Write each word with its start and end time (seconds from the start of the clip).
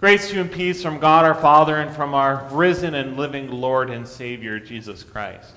Grace 0.00 0.28
to 0.28 0.36
you 0.36 0.42
and 0.42 0.52
peace 0.52 0.80
from 0.80 1.00
God 1.00 1.24
our 1.24 1.34
Father 1.34 1.78
and 1.78 1.92
from 1.92 2.14
our 2.14 2.46
risen 2.52 2.94
and 2.94 3.16
living 3.16 3.50
Lord 3.50 3.90
and 3.90 4.06
Savior, 4.06 4.60
Jesus 4.60 5.02
Christ. 5.02 5.54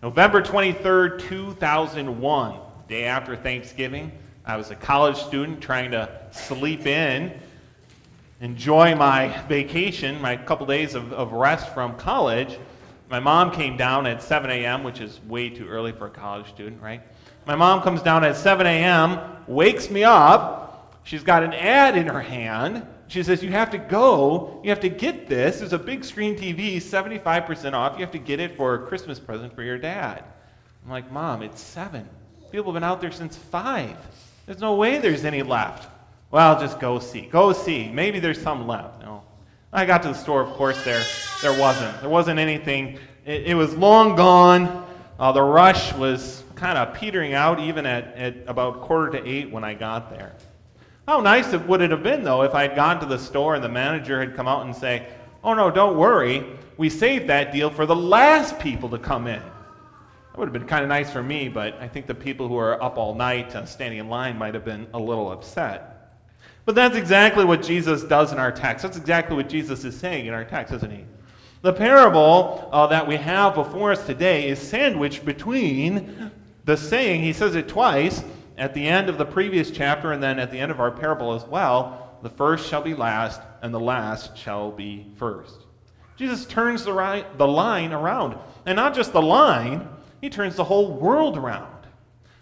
November 0.00 0.40
23rd, 0.40 1.22
2001, 1.22 2.60
day 2.86 3.06
after 3.06 3.34
Thanksgiving, 3.34 4.12
I 4.46 4.56
was 4.56 4.70
a 4.70 4.76
college 4.76 5.16
student 5.16 5.60
trying 5.60 5.90
to 5.90 6.08
sleep 6.30 6.86
in, 6.86 7.36
enjoy 8.40 8.94
my 8.94 9.36
vacation, 9.48 10.22
my 10.22 10.36
couple 10.36 10.66
days 10.66 10.94
of, 10.94 11.12
of 11.12 11.32
rest 11.32 11.74
from 11.74 11.96
college. 11.96 12.56
My 13.10 13.18
mom 13.18 13.50
came 13.50 13.76
down 13.76 14.06
at 14.06 14.22
7 14.22 14.48
a.m., 14.48 14.84
which 14.84 15.00
is 15.00 15.18
way 15.24 15.48
too 15.48 15.66
early 15.66 15.90
for 15.90 16.06
a 16.06 16.10
college 16.10 16.48
student, 16.50 16.80
right? 16.80 17.02
My 17.48 17.56
mom 17.56 17.82
comes 17.82 18.00
down 18.00 18.22
at 18.22 18.36
7 18.36 18.64
a.m., 18.64 19.18
wakes 19.48 19.90
me 19.90 20.04
up. 20.04 21.00
She's 21.02 21.24
got 21.24 21.42
an 21.42 21.52
ad 21.52 21.96
in 21.96 22.06
her 22.06 22.20
hand 22.20 22.86
she 23.08 23.22
says, 23.22 23.42
You 23.42 23.50
have 23.50 23.70
to 23.70 23.78
go. 23.78 24.60
You 24.62 24.70
have 24.70 24.80
to 24.80 24.88
get 24.88 25.28
this. 25.28 25.58
There's 25.58 25.72
a 25.72 25.78
big 25.78 26.04
screen 26.04 26.36
TV, 26.36 26.76
75% 26.76 27.72
off. 27.72 27.94
You 27.94 28.00
have 28.00 28.12
to 28.12 28.18
get 28.18 28.38
it 28.38 28.56
for 28.56 28.74
a 28.74 28.86
Christmas 28.86 29.18
present 29.18 29.54
for 29.54 29.62
your 29.62 29.78
dad. 29.78 30.24
I'm 30.84 30.90
like, 30.90 31.10
Mom, 31.10 31.42
it's 31.42 31.60
seven. 31.60 32.08
People 32.52 32.72
have 32.72 32.80
been 32.80 32.88
out 32.88 33.00
there 33.00 33.10
since 33.10 33.36
five. 33.36 33.96
There's 34.46 34.60
no 34.60 34.74
way 34.74 34.98
there's 34.98 35.24
any 35.24 35.42
left. 35.42 35.90
Well, 36.30 36.60
just 36.60 36.78
go 36.78 36.98
see. 36.98 37.22
Go 37.22 37.52
see. 37.52 37.88
Maybe 37.88 38.20
there's 38.20 38.40
some 38.40 38.66
left. 38.66 39.02
No. 39.02 39.22
I 39.72 39.84
got 39.84 40.02
to 40.02 40.08
the 40.08 40.14
store, 40.14 40.40
of 40.40 40.48
course, 40.50 40.82
there, 40.84 41.02
there 41.42 41.58
wasn't. 41.58 42.00
There 42.00 42.08
wasn't 42.08 42.38
anything. 42.38 42.98
It, 43.26 43.48
it 43.48 43.54
was 43.54 43.74
long 43.74 44.16
gone. 44.16 44.86
Uh, 45.18 45.32
the 45.32 45.42
rush 45.42 45.92
was 45.94 46.44
kind 46.54 46.78
of 46.78 46.94
petering 46.94 47.34
out 47.34 47.60
even 47.60 47.84
at, 47.86 48.14
at 48.16 48.36
about 48.46 48.82
quarter 48.82 49.18
to 49.18 49.28
eight 49.28 49.50
when 49.50 49.64
I 49.64 49.74
got 49.74 50.10
there. 50.10 50.34
How 51.08 51.20
nice 51.20 51.54
it 51.54 51.66
would 51.66 51.80
it 51.80 51.90
have 51.90 52.02
been, 52.02 52.22
though, 52.22 52.42
if 52.42 52.54
I 52.54 52.60
had 52.60 52.76
gone 52.76 53.00
to 53.00 53.06
the 53.06 53.18
store 53.18 53.54
and 53.54 53.64
the 53.64 53.68
manager 53.70 54.20
had 54.20 54.36
come 54.36 54.46
out 54.46 54.66
and 54.66 54.76
say, 54.76 55.08
Oh, 55.42 55.54
no, 55.54 55.70
don't 55.70 55.96
worry. 55.96 56.44
We 56.76 56.90
saved 56.90 57.28
that 57.28 57.50
deal 57.50 57.70
for 57.70 57.86
the 57.86 57.96
last 57.96 58.58
people 58.58 58.90
to 58.90 58.98
come 58.98 59.26
in. 59.26 59.40
That 59.40 60.36
would 60.36 60.48
have 60.48 60.52
been 60.52 60.66
kind 60.66 60.82
of 60.82 60.90
nice 60.90 61.10
for 61.10 61.22
me, 61.22 61.48
but 61.48 61.80
I 61.80 61.88
think 61.88 62.08
the 62.08 62.14
people 62.14 62.46
who 62.46 62.58
are 62.58 62.82
up 62.82 62.98
all 62.98 63.14
night 63.14 63.56
uh, 63.56 63.64
standing 63.64 64.00
in 64.00 64.10
line 64.10 64.36
might 64.36 64.52
have 64.52 64.66
been 64.66 64.86
a 64.92 64.98
little 64.98 65.32
upset. 65.32 66.12
But 66.66 66.74
that's 66.74 66.94
exactly 66.94 67.46
what 67.46 67.62
Jesus 67.62 68.04
does 68.04 68.30
in 68.30 68.38
our 68.38 68.52
text. 68.52 68.82
That's 68.82 68.98
exactly 68.98 69.34
what 69.34 69.48
Jesus 69.48 69.86
is 69.86 69.98
saying 69.98 70.26
in 70.26 70.34
our 70.34 70.44
text, 70.44 70.74
isn't 70.74 70.92
he? 70.92 71.06
The 71.62 71.72
parable 71.72 72.68
uh, 72.70 72.86
that 72.88 73.08
we 73.08 73.16
have 73.16 73.54
before 73.54 73.92
us 73.92 74.04
today 74.04 74.46
is 74.46 74.58
sandwiched 74.58 75.24
between 75.24 76.30
the 76.66 76.76
saying, 76.76 77.22
he 77.22 77.32
says 77.32 77.54
it 77.54 77.66
twice, 77.66 78.22
at 78.58 78.74
the 78.74 78.86
end 78.86 79.08
of 79.08 79.18
the 79.18 79.24
previous 79.24 79.70
chapter 79.70 80.12
and 80.12 80.22
then 80.22 80.38
at 80.38 80.50
the 80.50 80.58
end 80.58 80.70
of 80.70 80.80
our 80.80 80.90
parable 80.90 81.32
as 81.32 81.44
well, 81.44 82.18
the 82.22 82.28
first 82.28 82.68
shall 82.68 82.82
be 82.82 82.94
last 82.94 83.40
and 83.62 83.72
the 83.72 83.80
last 83.80 84.36
shall 84.36 84.70
be 84.70 85.06
first. 85.16 85.66
Jesus 86.16 86.44
turns 86.46 86.84
the, 86.84 86.92
right, 86.92 87.38
the 87.38 87.46
line 87.46 87.92
around. 87.92 88.36
And 88.66 88.74
not 88.76 88.94
just 88.94 89.12
the 89.12 89.22
line, 89.22 89.88
he 90.20 90.28
turns 90.28 90.56
the 90.56 90.64
whole 90.64 90.92
world 90.92 91.38
around. 91.38 91.86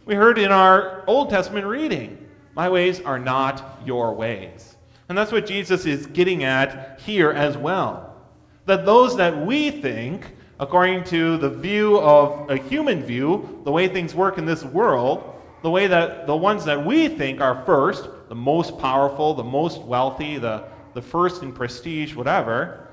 We 0.07 0.15
heard 0.15 0.39
in 0.39 0.51
our 0.51 1.05
Old 1.07 1.29
Testament 1.29 1.67
reading, 1.67 2.27
My 2.55 2.71
ways 2.71 3.01
are 3.01 3.19
not 3.19 3.81
your 3.85 4.15
ways. 4.15 4.77
And 5.09 5.17
that's 5.17 5.31
what 5.31 5.47
Jesus 5.47 5.85
is 5.85 6.07
getting 6.07 6.43
at 6.45 7.01
here 7.01 7.31
as 7.31 7.57
well. 7.57 8.17
That 8.65 8.87
those 8.87 9.17
that 9.19 9.47
we 9.47 9.71
think, 9.71 10.35
according 10.59 11.05
to 11.05 11.37
the 11.37 11.51
view 11.51 12.01
of 12.01 12.51
a 12.51 12.57
human 12.57 13.03
view, 13.03 13.61
the 13.65 13.71
way 13.71 13.89
things 13.89 14.15
work 14.15 14.39
in 14.39 14.47
this 14.47 14.65
world, 14.65 15.36
the 15.67 15.71
way 15.71 15.89
that 15.89 16.29
the 16.29 16.37
ones 16.37 16.65
that 16.65 16.87
we 16.87 17.09
think 17.09 17.41
are 17.41 17.65
first, 17.65 18.09
the 18.29 18.35
most 18.37 18.79
powerful, 18.79 19.35
the 19.35 19.43
most 19.43 19.83
wealthy, 19.83 20.39
the, 20.39 20.63
the 20.95 21.03
first 21.03 21.43
in 21.43 21.53
prestige, 21.53 22.15
whatever, 22.15 22.87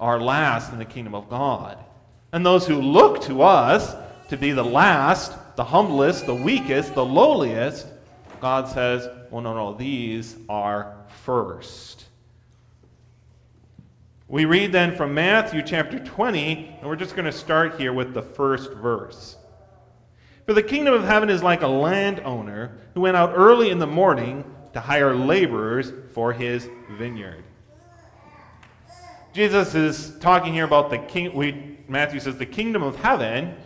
are 0.00 0.20
last 0.20 0.72
in 0.72 0.80
the 0.80 0.84
kingdom 0.84 1.14
of 1.14 1.30
God. 1.30 1.78
And 2.32 2.44
those 2.44 2.66
who 2.66 2.80
look 2.80 3.22
to 3.26 3.42
us 3.42 3.94
to 4.28 4.36
be 4.36 4.50
the 4.50 4.64
last, 4.64 5.34
the 5.54 5.62
humblest, 5.62 6.26
the 6.26 6.34
weakest, 6.34 6.96
the 6.96 7.04
lowliest, 7.04 7.86
God 8.40 8.66
says, 8.66 9.08
well, 9.30 9.42
no, 9.42 9.54
no, 9.54 9.74
these 9.74 10.36
are 10.48 10.96
first. 11.22 12.06
We 14.26 14.46
read 14.46 14.72
then 14.72 14.96
from 14.96 15.14
Matthew 15.14 15.62
chapter 15.62 16.00
20, 16.00 16.78
and 16.80 16.88
we're 16.88 16.96
just 16.96 17.14
going 17.14 17.26
to 17.26 17.30
start 17.30 17.78
here 17.78 17.92
with 17.92 18.14
the 18.14 18.22
first 18.22 18.72
verse. 18.72 19.36
For 20.46 20.54
the 20.54 20.62
kingdom 20.62 20.94
of 20.94 21.02
heaven 21.02 21.28
is 21.28 21.42
like 21.42 21.62
a 21.62 21.68
landowner 21.68 22.78
who 22.94 23.00
went 23.00 23.16
out 23.16 23.32
early 23.34 23.70
in 23.70 23.80
the 23.80 23.86
morning 23.86 24.44
to 24.74 24.80
hire 24.80 25.12
laborers 25.12 25.92
for 26.12 26.32
his 26.32 26.68
vineyard. 26.92 27.42
Jesus 29.32 29.74
is 29.74 30.16
talking 30.20 30.54
here 30.54 30.64
about 30.64 30.88
the 30.88 30.98
king. 30.98 31.34
We, 31.34 31.78
Matthew 31.88 32.20
says 32.20 32.38
the 32.38 32.46
kingdom 32.46 32.84
of 32.84 32.94
heaven. 32.94 33.56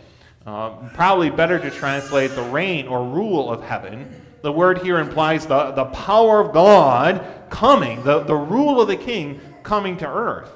Uh, 0.43 0.71
probably 0.95 1.29
better 1.29 1.59
to 1.59 1.69
translate 1.69 2.31
the 2.31 2.41
reign 2.41 2.87
or 2.87 3.05
rule 3.07 3.51
of 3.51 3.63
heaven. 3.63 4.19
The 4.41 4.51
word 4.51 4.79
here 4.79 4.97
implies 4.97 5.45
the, 5.45 5.69
the 5.73 5.85
power 5.85 6.39
of 6.41 6.51
God 6.51 7.23
coming, 7.51 8.03
the, 8.03 8.23
the 8.23 8.35
rule 8.35 8.81
of 8.81 8.87
the 8.87 8.97
king 8.97 9.39
coming 9.61 9.97
to 9.97 10.07
earth. 10.07 10.49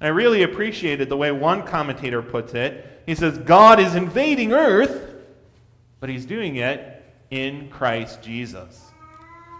I 0.00 0.08
really 0.08 0.44
appreciated 0.44 1.10
the 1.10 1.16
way 1.18 1.30
one 1.30 1.62
commentator 1.62 2.22
puts 2.22 2.54
it. 2.54 3.02
He 3.04 3.14
says, 3.14 3.36
God 3.36 3.78
is 3.80 3.96
invading 3.96 4.52
earth 4.52 5.07
but 6.00 6.08
he's 6.08 6.26
doing 6.26 6.56
it 6.56 7.02
in 7.30 7.68
Christ 7.68 8.22
Jesus. 8.22 8.84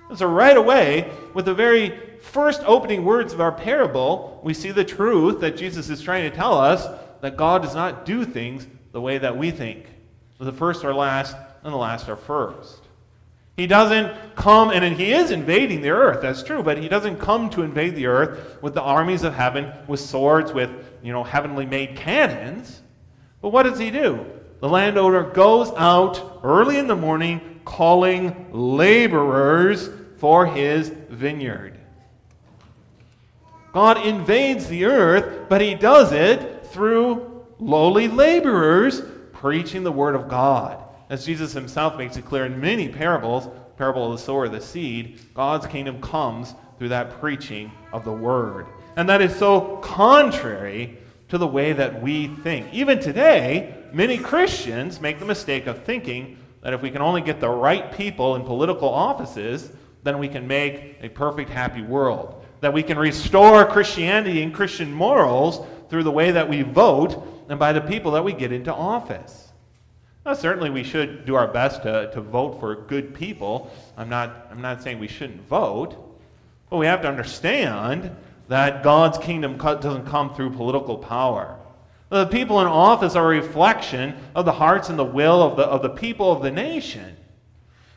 And 0.08 0.18
so, 0.18 0.26
right 0.26 0.56
away, 0.56 1.10
with 1.34 1.44
the 1.44 1.54
very 1.54 1.98
first 2.20 2.62
opening 2.66 3.04
words 3.04 3.32
of 3.32 3.40
our 3.40 3.52
parable, 3.52 4.40
we 4.42 4.54
see 4.54 4.70
the 4.70 4.84
truth 4.84 5.40
that 5.40 5.56
Jesus 5.56 5.90
is 5.90 6.00
trying 6.00 6.30
to 6.30 6.34
tell 6.34 6.54
us 6.54 6.86
that 7.20 7.36
God 7.36 7.62
does 7.62 7.74
not 7.74 8.04
do 8.04 8.24
things 8.24 8.66
the 8.92 9.00
way 9.00 9.18
that 9.18 9.36
we 9.36 9.50
think. 9.50 9.86
The 10.38 10.52
first 10.52 10.84
are 10.84 10.94
last, 10.94 11.36
and 11.62 11.72
the 11.72 11.78
last 11.78 12.08
are 12.08 12.16
first. 12.16 12.80
He 13.56 13.66
doesn't 13.66 14.36
come, 14.36 14.70
and 14.70 14.96
he 14.96 15.12
is 15.12 15.32
invading 15.32 15.82
the 15.82 15.90
earth, 15.90 16.22
that's 16.22 16.44
true, 16.44 16.62
but 16.62 16.78
he 16.78 16.88
doesn't 16.88 17.18
come 17.18 17.50
to 17.50 17.62
invade 17.62 17.96
the 17.96 18.06
earth 18.06 18.62
with 18.62 18.72
the 18.72 18.80
armies 18.80 19.24
of 19.24 19.34
heaven, 19.34 19.72
with 19.88 19.98
swords, 19.98 20.52
with, 20.52 20.70
you 21.02 21.12
know, 21.12 21.24
heavenly 21.24 21.66
made 21.66 21.96
cannons. 21.96 22.82
But 23.42 23.48
what 23.48 23.64
does 23.64 23.78
he 23.78 23.90
do? 23.90 24.24
The 24.60 24.68
landowner 24.68 25.22
goes 25.22 25.70
out 25.76 26.40
early 26.42 26.78
in 26.78 26.86
the 26.86 26.96
morning 26.96 27.60
calling 27.64 28.46
laborers 28.50 29.90
for 30.16 30.46
his 30.46 30.88
vineyard. 30.88 31.78
God 33.72 34.04
invades 34.06 34.66
the 34.66 34.86
earth, 34.86 35.48
but 35.48 35.60
he 35.60 35.74
does 35.74 36.12
it 36.12 36.66
through 36.66 37.46
lowly 37.58 38.08
laborers 38.08 39.02
preaching 39.32 39.84
the 39.84 39.92
word 39.92 40.14
of 40.14 40.28
God. 40.28 40.82
As 41.10 41.24
Jesus 41.24 41.52
himself 41.52 41.96
makes 41.96 42.16
it 42.16 42.24
clear 42.24 42.46
in 42.46 42.60
many 42.60 42.88
parables, 42.88 43.48
parable 43.76 44.12
of 44.12 44.18
the 44.18 44.24
sower, 44.24 44.48
the 44.48 44.60
seed, 44.60 45.20
God's 45.34 45.66
kingdom 45.66 46.00
comes 46.00 46.54
through 46.78 46.88
that 46.88 47.20
preaching 47.20 47.70
of 47.92 48.04
the 48.04 48.12
word. 48.12 48.66
And 48.96 49.08
that 49.08 49.22
is 49.22 49.34
so 49.36 49.76
contrary 49.76 50.98
to 51.28 51.38
the 51.38 51.46
way 51.46 51.72
that 51.72 52.02
we 52.02 52.28
think. 52.28 52.72
Even 52.72 52.98
today, 52.98 53.77
many 53.92 54.18
Christians 54.18 55.00
make 55.00 55.18
the 55.18 55.24
mistake 55.24 55.66
of 55.66 55.84
thinking 55.84 56.38
that 56.62 56.72
if 56.72 56.82
we 56.82 56.90
can 56.90 57.02
only 57.02 57.20
get 57.20 57.40
the 57.40 57.48
right 57.48 57.92
people 57.92 58.34
in 58.36 58.42
political 58.42 58.88
offices, 58.88 59.70
then 60.02 60.18
we 60.18 60.28
can 60.28 60.46
make 60.46 60.98
a 61.02 61.08
perfect, 61.08 61.50
happy 61.50 61.82
world. 61.82 62.44
That 62.60 62.72
we 62.72 62.82
can 62.82 62.98
restore 62.98 63.64
Christianity 63.64 64.42
and 64.42 64.52
Christian 64.52 64.92
morals 64.92 65.66
through 65.88 66.02
the 66.02 66.10
way 66.10 66.30
that 66.32 66.48
we 66.48 66.62
vote 66.62 67.46
and 67.48 67.58
by 67.58 67.72
the 67.72 67.80
people 67.80 68.12
that 68.12 68.24
we 68.24 68.32
get 68.32 68.52
into 68.52 68.72
office. 68.72 69.48
Now, 70.26 70.34
certainly, 70.34 70.68
we 70.68 70.84
should 70.84 71.24
do 71.24 71.36
our 71.36 71.48
best 71.48 71.82
to, 71.84 72.10
to 72.12 72.20
vote 72.20 72.60
for 72.60 72.74
good 72.74 73.14
people. 73.14 73.72
I'm 73.96 74.08
not, 74.08 74.48
I'm 74.50 74.60
not 74.60 74.82
saying 74.82 74.98
we 74.98 75.08
shouldn't 75.08 75.40
vote, 75.48 75.96
but 76.68 76.76
we 76.76 76.86
have 76.86 77.00
to 77.02 77.08
understand 77.08 78.14
that 78.48 78.82
God's 78.82 79.18
kingdom 79.18 79.56
doesn't 79.56 80.06
come 80.06 80.34
through 80.34 80.50
political 80.50 80.98
power. 80.98 81.57
The 82.10 82.26
people 82.26 82.60
in 82.60 82.66
office 82.66 83.16
are 83.16 83.24
a 83.24 83.36
reflection 83.36 84.16
of 84.34 84.44
the 84.44 84.52
hearts 84.52 84.88
and 84.88 84.98
the 84.98 85.04
will 85.04 85.42
of 85.42 85.56
the, 85.56 85.64
of 85.64 85.82
the 85.82 85.90
people 85.90 86.32
of 86.32 86.42
the 86.42 86.50
nation. 86.50 87.16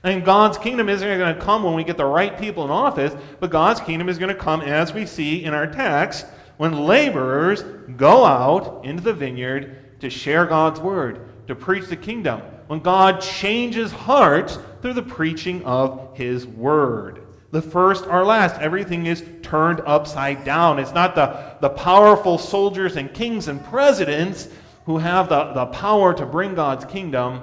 And 0.04 0.26
God's 0.26 0.58
kingdom 0.58 0.90
isn't 0.90 1.08
going 1.08 1.36
to 1.36 1.42
come 1.42 1.64
when 1.64 1.76
we 1.76 1.84
get 1.84 1.96
the 1.98 2.06
right 2.06 2.38
people 2.38 2.66
in 2.66 2.72
office, 2.72 3.14
but 3.40 3.52
God's 3.52 3.80
kingdom 3.80 4.10
is 4.10 4.18
going 4.18 4.34
to 4.34 4.40
come, 4.40 4.62
as 4.62 4.94
we 4.94 5.06
see 5.06 5.44
in 5.44 5.54
our 5.54 5.68
text, 5.68 6.26
when 6.58 6.86
laborers 6.86 7.64
go 7.96 8.26
out 8.26 8.84
into 8.84 9.02
the 9.02 9.14
vineyard 9.14 10.00
to 10.02 10.10
share 10.10 10.46
God's 10.46 10.80
word, 10.80 11.48
to 11.48 11.56
preach 11.56 11.88
the 11.88 11.96
kingdom. 11.96 12.42
When 12.68 12.80
God 12.80 13.22
changes 13.22 13.92
hearts 13.92 14.58
through 14.82 14.94
the 14.94 15.04
preaching 15.04 15.64
of 15.64 16.18
his 16.18 16.48
word 16.48 17.22
the 17.52 17.62
first 17.62 18.06
are 18.06 18.26
last. 18.26 18.60
Everything 18.62 19.06
is 19.06 19.24
turned 19.42 19.82
upside 19.86 20.44
down. 20.44 20.80
It's 20.80 20.94
not 20.94 21.16
the, 21.16 21.56
the 21.60 21.70
powerful 21.70 22.38
soldiers 22.38 22.96
and 22.96 23.14
kings 23.14 23.48
and 23.48 23.64
presidents 23.66 24.48
who 24.86 24.98
have 24.98 25.30
the, 25.30 25.54
the 25.54 25.66
power 25.68 26.14
to 26.14 26.26
bring 26.26 26.56
God's 26.56 26.86
kingdom, 26.86 27.42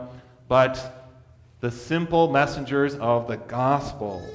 but 0.48 1.06
the 1.60 1.70
simple 1.70 2.30
messengers 2.30 2.94
of 2.96 3.28
the 3.28 3.36
gospel. 3.36 4.26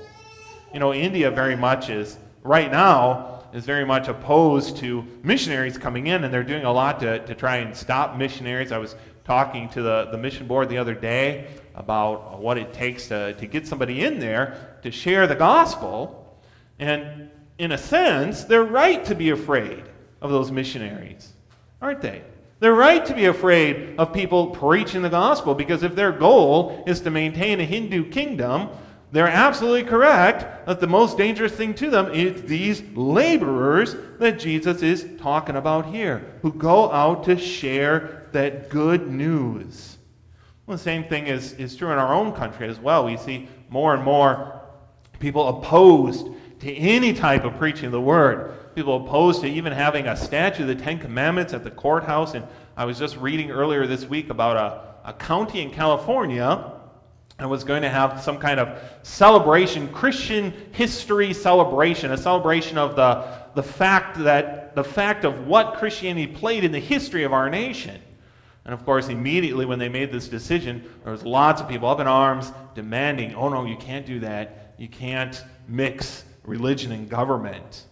You 0.74 0.80
know, 0.80 0.94
India 0.94 1.32
very 1.32 1.56
much 1.56 1.90
is 1.90 2.18
right 2.44 2.72
now 2.72 3.34
is 3.54 3.66
very 3.66 3.86
much 3.86 4.08
opposed 4.08 4.78
to 4.78 5.06
missionaries 5.22 5.78
coming 5.78 6.08
in, 6.08 6.24
and 6.24 6.34
they're 6.34 6.44
doing 6.44 6.66
a 6.66 6.72
lot 6.72 7.00
to, 7.00 7.20
to 7.26 7.36
try 7.36 7.58
and 7.58 7.76
stop 7.76 8.18
missionaries. 8.18 8.72
I 8.72 8.80
was 8.80 8.96
talking 9.24 9.70
to 9.70 9.82
the, 9.82 10.10
the 10.12 10.18
mission 10.18 10.48
board 10.48 10.70
the 10.70 10.78
other 10.78 10.94
day 10.94 11.48
about 11.76 12.40
what 12.40 12.58
it 12.58 12.74
takes 12.74 13.08
to, 13.08 13.34
to 13.34 13.48
get 13.48 13.68
somebody 13.68 14.04
in 14.04 14.20
there 14.20 14.78
to 14.84 14.92
share 14.92 15.28
the 15.28 15.36
gospel. 15.36 16.38
And 16.80 17.30
in 17.58 17.72
a 17.72 17.78
sense, 17.78 18.44
they're 18.44 18.64
right 18.64 19.04
to 19.06 19.16
be 19.16 19.30
afraid 19.30 19.84
of 20.22 20.32
those 20.32 20.52
missionaries, 20.52 21.34
aren't 21.82 22.02
they? 22.02 22.22
They're 22.60 22.74
right 22.74 23.06
to 23.06 23.14
be 23.14 23.26
afraid 23.26 23.96
of 23.98 24.14
people 24.14 24.48
preaching 24.48 25.02
the 25.02 25.10
gospel 25.10 25.54
because 25.54 25.84
if 25.84 25.96
their 25.96 26.12
goal 26.12 26.84
is 26.88 27.02
to 27.02 27.12
maintain 27.12 27.60
a 27.60 27.66
Hindu 27.66 28.10
kingdom, 28.10 28.70
they're 29.12 29.28
absolutely 29.28 29.84
correct 29.84 30.66
that 30.66 30.80
the 30.80 30.88
most 30.88 31.18
dangerous 31.18 31.52
thing 31.52 31.74
to 31.76 31.90
them 31.90 32.12
is 32.12 32.42
these 32.44 32.82
laborers 32.96 33.96
that 34.20 34.40
Jesus 34.40 34.82
is 34.82 35.08
talking 35.20 35.56
about 35.56 35.86
here, 35.86 36.26
who 36.42 36.52
go 36.54 36.92
out 36.92 37.26
to 37.26 37.38
share 37.38 38.23
that 38.34 38.70
good 38.70 39.10
news. 39.10 39.98
Well, 40.66 40.78
the 40.78 40.84
same 40.84 41.04
thing 41.04 41.28
is, 41.28 41.54
is 41.54 41.76
true 41.76 41.92
in 41.92 41.98
our 41.98 42.14
own 42.14 42.32
country 42.32 42.68
as 42.68 42.80
well. 42.80 43.06
We 43.06 43.18
see 43.18 43.50
more 43.70 43.94
and 43.94 44.04
more 44.04 44.62
people 45.20 45.48
opposed 45.48 46.28
to 46.62 46.74
any 46.74 47.14
type 47.14 47.44
of 47.44 47.58
preaching 47.58 47.88
of 47.88 47.92
the 47.92 48.02
word. 48.02 48.54
People 48.76 49.06
opposed 49.06 49.42
to 49.42 49.48
even 49.48 49.74
having 49.74 50.08
a 50.08 50.16
statue 50.16 50.64
of 50.64 50.70
the 50.70 50.76
Ten 50.76 51.00
Commandments 51.00 51.54
at 51.54 51.64
the 51.64 51.72
courthouse. 51.72 52.34
And 52.34 52.46
I 52.78 52.86
was 52.86 52.98
just 52.98 53.18
reading 53.18 53.52
earlier 53.52 53.86
this 53.86 54.06
week 54.06 54.30
about 54.30 54.56
a, 54.58 55.10
a 55.10 55.14
county 55.14 55.62
in 55.62 55.70
California 55.70 56.72
and 57.40 57.50
was 57.50 57.64
going 57.64 57.82
to 57.82 57.90
have 57.90 58.22
some 58.22 58.38
kind 58.38 58.60
of 58.60 58.80
celebration, 59.02 59.90
Christian 59.90 60.54
history 60.72 61.34
celebration, 61.34 62.12
a 62.12 62.18
celebration 62.18 62.78
of 62.78 62.96
the, 62.96 63.28
the 63.56 63.64
fact 63.64 64.18
that 64.24 64.76
the 64.76 64.84
fact 64.84 65.26
of 65.26 65.48
what 65.48 65.76
Christianity 65.76 66.28
played 66.28 66.64
in 66.64 66.72
the 66.72 66.80
history 66.80 67.24
of 67.24 67.34
our 67.34 67.50
nation. 67.50 68.00
And 68.66 68.74
of 68.74 68.86
course, 68.86 69.10
immediately 69.10 69.66
when 69.66 69.80
they 69.80 69.90
made 69.90 70.12
this 70.12 70.28
decision, 70.28 70.84
there 71.04 71.12
was 71.12 71.24
lots 71.24 71.62
of 71.62 71.68
people 71.68 71.90
up 71.90 72.00
in 72.00 72.08
arms 72.08 72.52
demanding, 72.76 73.36
oh 73.36 73.50
no, 73.50 73.66
you 73.66 73.76
can't 73.76 74.06
do 74.06 74.20
that. 74.22 74.74
You 74.78 74.88
can't 74.88 75.44
mix 75.68 76.24
religion 76.44 76.92
and 76.92 77.10
government. 77.10 77.86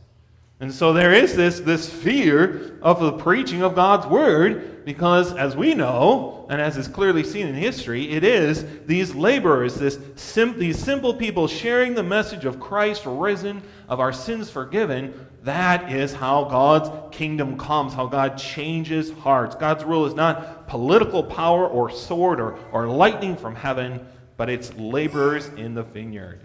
And 0.61 0.71
so 0.71 0.93
there 0.93 1.11
is 1.11 1.35
this, 1.35 1.59
this 1.59 1.89
fear 1.89 2.77
of 2.83 2.99
the 2.99 3.13
preaching 3.13 3.63
of 3.63 3.73
God's 3.73 4.05
word 4.05 4.85
because, 4.85 5.33
as 5.33 5.55
we 5.55 5.73
know, 5.73 6.45
and 6.51 6.61
as 6.61 6.77
is 6.77 6.87
clearly 6.87 7.23
seen 7.23 7.47
in 7.47 7.55
history, 7.55 8.11
it 8.11 8.23
is 8.23 8.63
these 8.85 9.15
laborers, 9.15 9.73
this 9.73 9.97
sim- 10.15 10.59
these 10.59 10.77
simple 10.77 11.15
people 11.15 11.47
sharing 11.47 11.95
the 11.95 12.03
message 12.03 12.45
of 12.45 12.59
Christ 12.59 13.01
risen, 13.07 13.63
of 13.89 13.99
our 13.99 14.13
sins 14.13 14.51
forgiven. 14.51 15.27
That 15.41 15.91
is 15.91 16.13
how 16.13 16.43
God's 16.43 16.91
kingdom 17.15 17.57
comes, 17.57 17.95
how 17.95 18.05
God 18.05 18.37
changes 18.37 19.11
hearts. 19.13 19.55
God's 19.55 19.83
rule 19.83 20.05
is 20.05 20.13
not 20.13 20.67
political 20.67 21.23
power 21.23 21.67
or 21.67 21.89
sword 21.89 22.39
or, 22.39 22.59
or 22.71 22.87
lightning 22.87 23.35
from 23.35 23.55
heaven, 23.55 24.05
but 24.37 24.47
it's 24.47 24.71
laborers 24.75 25.47
in 25.57 25.73
the 25.73 25.81
vineyard. 25.83 26.41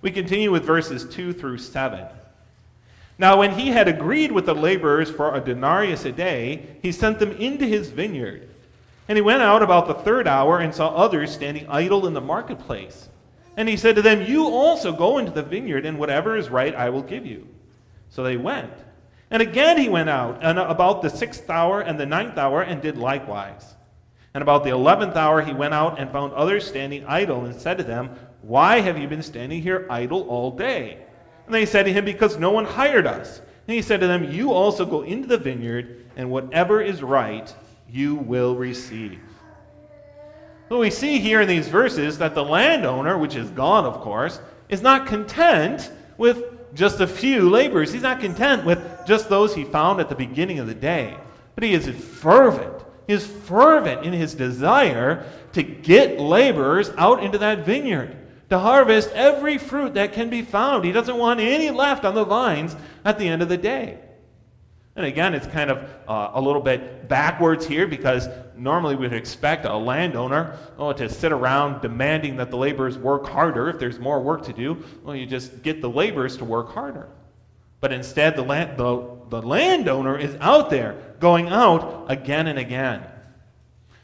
We 0.00 0.10
continue 0.10 0.50
with 0.50 0.64
verses 0.64 1.04
2 1.14 1.34
through 1.34 1.58
7. 1.58 2.06
Now, 3.18 3.38
when 3.38 3.52
he 3.52 3.68
had 3.68 3.88
agreed 3.88 4.32
with 4.32 4.46
the 4.46 4.54
laborers 4.54 5.10
for 5.10 5.34
a 5.34 5.40
denarius 5.40 6.04
a 6.04 6.12
day, 6.12 6.78
he 6.82 6.92
sent 6.92 7.18
them 7.18 7.32
into 7.32 7.66
his 7.66 7.90
vineyard. 7.90 8.48
And 9.08 9.16
he 9.16 9.22
went 9.22 9.42
out 9.42 9.62
about 9.62 9.86
the 9.86 9.94
third 9.94 10.26
hour 10.26 10.58
and 10.58 10.74
saw 10.74 10.88
others 10.88 11.32
standing 11.32 11.68
idle 11.68 12.06
in 12.06 12.14
the 12.14 12.20
marketplace. 12.20 13.08
And 13.56 13.68
he 13.68 13.76
said 13.76 13.96
to 13.96 14.02
them, 14.02 14.22
You 14.22 14.46
also 14.46 14.92
go 14.92 15.18
into 15.18 15.32
the 15.32 15.42
vineyard, 15.42 15.84
and 15.84 15.98
whatever 15.98 16.36
is 16.36 16.48
right 16.48 16.74
I 16.74 16.88
will 16.88 17.02
give 17.02 17.26
you. 17.26 17.46
So 18.08 18.22
they 18.22 18.36
went. 18.36 18.72
And 19.30 19.42
again 19.42 19.78
he 19.78 19.88
went 19.88 20.08
out, 20.08 20.38
and 20.42 20.58
about 20.58 21.02
the 21.02 21.10
sixth 21.10 21.48
hour 21.48 21.80
and 21.80 21.98
the 21.98 22.06
ninth 22.06 22.38
hour, 22.38 22.62
and 22.62 22.80
did 22.80 22.96
likewise. 22.96 23.74
And 24.34 24.42
about 24.42 24.64
the 24.64 24.70
eleventh 24.70 25.16
hour 25.16 25.42
he 25.42 25.52
went 25.52 25.74
out 25.74 25.98
and 25.98 26.10
found 26.10 26.32
others 26.32 26.66
standing 26.66 27.04
idle, 27.06 27.44
and 27.44 27.60
said 27.60 27.78
to 27.78 27.84
them, 27.84 28.10
Why 28.42 28.80
have 28.80 28.98
you 28.98 29.08
been 29.08 29.22
standing 29.22 29.60
here 29.60 29.86
idle 29.90 30.22
all 30.28 30.50
day? 30.50 30.98
And 31.46 31.54
they 31.54 31.66
said 31.66 31.84
to 31.84 31.92
him, 31.92 32.04
Because 32.04 32.38
no 32.38 32.50
one 32.50 32.64
hired 32.64 33.06
us. 33.06 33.40
And 33.66 33.74
he 33.74 33.82
said 33.82 34.00
to 34.00 34.06
them, 34.06 34.30
You 34.30 34.52
also 34.52 34.84
go 34.84 35.02
into 35.02 35.28
the 35.28 35.38
vineyard, 35.38 36.06
and 36.16 36.30
whatever 36.30 36.80
is 36.80 37.02
right 37.02 37.52
you 37.88 38.14
will 38.14 38.56
receive. 38.56 39.20
So 40.68 40.78
we 40.78 40.90
see 40.90 41.18
here 41.18 41.42
in 41.42 41.48
these 41.48 41.68
verses 41.68 42.18
that 42.18 42.34
the 42.34 42.44
landowner, 42.44 43.18
which 43.18 43.36
is 43.36 43.50
God, 43.50 43.84
of 43.84 44.00
course, 44.00 44.40
is 44.68 44.80
not 44.80 45.06
content 45.06 45.90
with 46.16 46.44
just 46.74 47.00
a 47.00 47.06
few 47.06 47.50
laborers. 47.50 47.92
He's 47.92 48.02
not 48.02 48.20
content 48.20 48.64
with 48.64 48.80
just 49.06 49.28
those 49.28 49.54
he 49.54 49.64
found 49.64 50.00
at 50.00 50.08
the 50.08 50.14
beginning 50.14 50.58
of 50.58 50.66
the 50.66 50.74
day. 50.74 51.16
But 51.54 51.64
he 51.64 51.74
is 51.74 51.86
fervent. 51.88 52.82
He 53.06 53.12
is 53.12 53.26
fervent 53.26 54.06
in 54.06 54.14
his 54.14 54.34
desire 54.34 55.26
to 55.52 55.62
get 55.62 56.18
laborers 56.18 56.90
out 56.96 57.22
into 57.22 57.36
that 57.38 57.66
vineyard 57.66 58.16
to 58.52 58.58
harvest 58.58 59.10
every 59.14 59.56
fruit 59.56 59.94
that 59.94 60.12
can 60.12 60.28
be 60.28 60.42
found. 60.42 60.84
He 60.84 60.92
doesn't 60.92 61.16
want 61.16 61.40
any 61.40 61.70
left 61.70 62.04
on 62.04 62.14
the 62.14 62.24
vines 62.24 62.76
at 63.02 63.18
the 63.18 63.26
end 63.26 63.40
of 63.40 63.48
the 63.48 63.56
day. 63.56 63.98
And 64.94 65.06
again, 65.06 65.32
it's 65.32 65.46
kind 65.46 65.70
of 65.70 65.88
uh, 66.06 66.32
a 66.34 66.40
little 66.40 66.60
bit 66.60 67.08
backwards 67.08 67.66
here 67.66 67.86
because 67.86 68.28
normally 68.54 68.94
we'd 68.94 69.14
expect 69.14 69.64
a 69.64 69.74
landowner 69.74 70.58
oh, 70.76 70.92
to 70.92 71.08
sit 71.08 71.32
around 71.32 71.80
demanding 71.80 72.36
that 72.36 72.50
the 72.50 72.58
laborers 72.58 72.98
work 72.98 73.26
harder. 73.26 73.70
If 73.70 73.78
there's 73.78 73.98
more 73.98 74.20
work 74.20 74.44
to 74.44 74.52
do, 74.52 74.84
well, 75.02 75.16
you 75.16 75.24
just 75.24 75.62
get 75.62 75.80
the 75.80 75.88
laborers 75.88 76.36
to 76.36 76.44
work 76.44 76.72
harder. 76.72 77.08
But 77.80 77.90
instead, 77.90 78.36
the, 78.36 78.42
land, 78.42 78.76
the, 78.76 79.16
the 79.30 79.40
landowner 79.40 80.18
is 80.18 80.36
out 80.42 80.68
there, 80.68 80.98
going 81.20 81.48
out 81.48 82.04
again 82.10 82.48
and 82.48 82.58
again. 82.58 83.02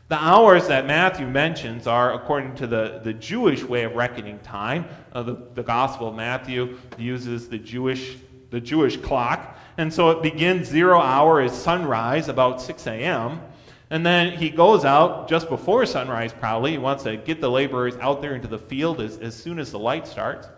The 0.09 0.17
hours 0.17 0.69
that 0.69 0.87
Matthew 0.87 1.27
mentions 1.27 1.87
are 1.87 2.15
according 2.15 2.55
to 2.57 2.67
the, 2.67 3.03
the 3.05 3.13
Jewish 3.13 3.63
way 3.63 3.85
of 3.85 3.95
reckoning 3.95 4.39
time. 4.39 4.87
Uh, 5.13 5.23
the, 5.23 5.37
the 5.53 5.63
Gospel 5.63 6.09
of 6.09 6.15
Matthew 6.15 6.79
uses 6.97 7.47
the 7.51 7.59
Jewish, 7.59 8.17
the 8.49 8.59
Jewish 8.59 8.97
clock. 8.97 9.59
And 9.77 9.93
so 9.93 10.09
it 10.09 10.23
begins 10.23 10.67
zero 10.67 10.99
hour 10.99 11.43
is 11.43 11.53
sunrise, 11.53 12.29
about 12.29 12.63
6 12.63 12.87
a.m. 12.87 13.43
And 13.91 14.05
then 14.05 14.33
he 14.33 14.49
goes 14.49 14.87
out 14.87 15.29
just 15.29 15.51
before 15.51 15.85
sunrise, 15.85 16.33
probably. 16.33 16.71
He 16.71 16.79
wants 16.79 17.03
to 17.03 17.19
get 17.19 17.43
the 17.43 17.51
laborers 17.51 17.97
out 17.97 18.23
there 18.23 18.35
into 18.35 18.49
the 18.49 18.59
field 18.59 19.03
as, 19.03 19.19
as 19.19 19.37
soon 19.37 19.59
as 19.59 19.71
the 19.71 19.79
light 19.79 20.09
starts. 20.09 20.49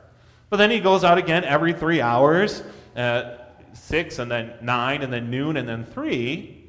But 0.49 0.58
then 0.58 0.70
he 0.70 0.79
goes 0.79 1.03
out 1.03 1.19
again 1.19 1.43
every 1.43 1.73
three 1.73 2.00
hours, 2.00 2.62
uh, 2.94 3.38
6 3.73 4.20
and 4.20 4.31
then 4.31 4.53
9 4.62 5.03
and 5.03 5.12
then 5.12 5.29
noon 5.29 5.56
and 5.56 5.69
then 5.69 5.84
3. 5.84 6.59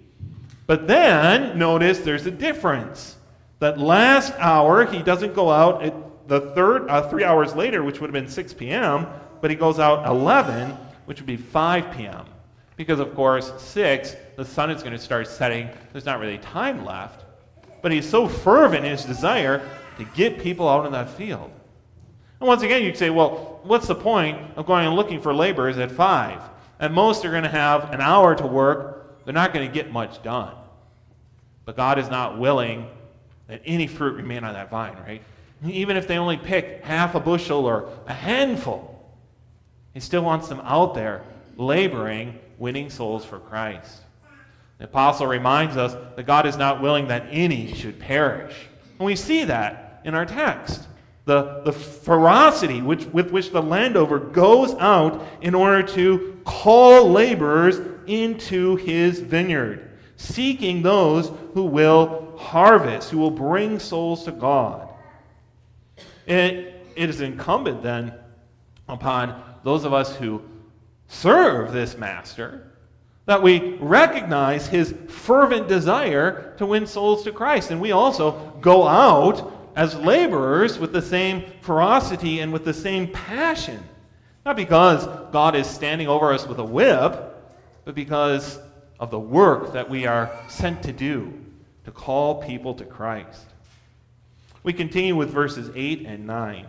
But 0.68 0.88
then 0.88 1.58
notice 1.58 2.00
there's 2.00 2.26
a 2.26 2.32
difference. 2.32 3.18
That 3.60 3.78
last 3.78 4.34
hour, 4.40 4.86
he 4.86 5.04
doesn't 5.04 5.36
go 5.36 5.52
out 5.52 5.84
at 5.84 5.94
the 6.28 6.42
third, 6.56 6.90
uh, 6.90 7.08
three 7.10 7.24
hours 7.24 7.56
later, 7.56 7.84
which 7.84 8.00
would 8.00 8.08
have 8.08 8.14
been 8.14 8.32
6 8.32 8.54
p.m., 8.54 9.08
but 9.42 9.50
he 9.50 9.56
goes 9.56 9.80
out 9.80 10.08
11, 10.08 10.72
which 11.06 11.20
would 11.20 11.28
be 11.28 11.38
5 11.38 11.92
p.m. 11.96 12.26
Because, 12.76 13.00
of 13.00 13.14
course, 13.14 13.52
6, 13.62 14.16
the 14.38 14.46
sun 14.46 14.72
is 14.72 14.82
going 14.82 14.94
to 14.94 15.00
start 15.00 15.28
setting. 15.28 15.70
There's 15.92 16.06
not 16.06 16.20
really 16.20 16.38
time 16.38 16.86
left. 16.86 17.26
But 17.82 17.92
he's 17.92 18.08
so 18.08 18.28
fervent 18.28 18.86
in 18.86 18.92
his 18.92 19.04
desire 19.04 19.68
to 19.98 20.06
get 20.16 20.40
people 20.40 20.70
out 20.70 20.86
in 20.86 20.92
that 20.94 21.10
field. 21.10 21.52
And 22.40 22.48
once 22.48 22.64
again, 22.64 22.84
you 22.84 22.94
say, 22.96 23.10
well, 23.10 23.60
what's 23.64 23.88
the 23.88 23.96
point 23.96 24.40
of 24.56 24.66
going 24.66 24.86
and 24.86 24.96
looking 24.96 25.22
for 25.22 25.34
laborers 25.34 25.78
at 25.78 25.92
5? 25.92 26.42
At 26.80 26.92
most, 26.92 27.22
they're 27.22 27.32
going 27.32 27.44
to 27.44 27.50
have 27.50 27.92
an 27.92 28.02
hour 28.02 28.34
to 28.36 28.48
work. 28.48 29.01
They're 29.32 29.42
not 29.42 29.54
going 29.54 29.66
to 29.66 29.74
get 29.74 29.94
much 29.94 30.22
done. 30.24 30.54
But 31.64 31.78
God 31.78 31.98
is 32.00 32.10
not 32.10 32.38
willing 32.38 32.86
that 33.48 33.62
any 33.64 33.88
fruit 33.88 34.18
remain 34.18 34.44
on 34.44 34.56
that 34.56 34.70
vine, 34.70 34.98
right? 35.08 35.22
Even 35.64 35.96
if 35.96 36.06
they 36.06 36.18
only 36.18 36.36
pick 36.36 36.84
half 36.84 37.16
a 37.16 37.20
bushel 37.22 37.66
or 37.66 37.88
a 38.08 38.14
handful, 38.14 39.10
He 39.94 40.02
still 40.02 40.22
wants 40.22 40.50
them 40.50 40.60
out 40.66 40.96
there 40.96 41.24
laboring, 41.56 42.40
winning 42.58 42.90
souls 42.90 43.24
for 43.24 43.40
Christ. 43.40 44.02
The 44.80 44.84
apostle 44.84 45.28
reminds 45.28 45.78
us 45.78 45.94
that 46.18 46.24
God 46.26 46.46
is 46.46 46.58
not 46.58 46.82
willing 46.82 47.08
that 47.08 47.26
any 47.32 47.74
should 47.74 48.00
perish. 48.02 48.68
And 49.00 49.06
we 49.06 49.16
see 49.16 49.46
that 49.46 50.02
in 50.04 50.14
our 50.14 50.26
text. 50.26 50.90
The, 51.24 51.62
the 51.64 51.72
ferocity 51.72 52.82
which, 52.82 53.06
with 53.06 53.32
which 53.32 53.52
the 53.52 53.62
landowner 53.62 54.20
goes 54.20 54.74
out 54.74 55.26
in 55.40 55.56
order 55.56 55.84
to 55.94 56.38
call 56.44 57.10
laborers 57.10 57.80
into 58.12 58.76
his 58.78 59.20
vineyard 59.20 59.92
seeking 60.22 60.84
those 60.84 61.32
who 61.54 61.64
will 61.64 62.38
harvest, 62.38 63.10
who 63.10 63.18
will 63.18 63.32
bring 63.32 63.80
souls 63.80 64.24
to 64.26 64.32
God. 64.32 64.88
It, 66.28 66.86
it 66.96 67.10
is 67.10 67.22
incumbent 67.22 67.82
then 67.82 68.14
upon 68.88 69.42
those 69.64 69.84
of 69.84 69.94
us 69.94 70.16
who 70.16 70.44
serve 71.08 71.72
this 71.72 71.98
master 71.98 72.68
that 73.26 73.42
we 73.42 73.76
recognize 73.78 74.68
his 74.68 74.94
fervent 75.08 75.68
desire 75.68 76.54
to 76.58 76.66
win 76.66 76.86
souls 76.86 77.24
to 77.24 77.32
Christ. 77.32 77.72
And 77.72 77.80
we 77.80 77.92
also 77.92 78.58
go 78.62 78.88
out 78.88 79.72
as 79.76 79.96
laborers 79.96 80.78
with 80.78 80.92
the 80.92 81.02
same 81.02 81.46
ferocity 81.62 82.42
and 82.42 82.52
with 82.52 82.66
the 82.66 82.74
same 82.74 83.08
passion 83.08 83.82
Not 84.46 84.56
because 84.56 85.06
God 85.32 85.56
is 85.56 85.68
standing 85.68 86.08
over 86.08 86.34
us 86.34 86.48
with 86.48 86.58
a 86.60 86.64
whip, 86.64 87.31
but 87.86 87.96
because 87.96 88.60
of 89.00 89.10
the 89.10 89.20
work 89.20 89.74
that 89.74 89.90
we 89.90 90.06
are 90.06 90.32
sent 90.48 90.84
to 90.84 90.94
do 90.94 91.34
to 91.86 91.92
call 91.92 92.42
people 92.42 92.74
to 92.76 92.86
Christ. 92.86 93.46
We 94.64 94.74
continue 94.74 95.16
with 95.16 95.32
verses 95.32 95.72
8 95.76 96.06
and 96.06 96.28
9. 96.28 96.68